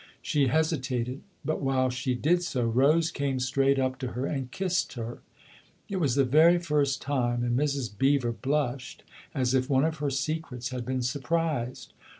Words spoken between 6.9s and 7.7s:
time, and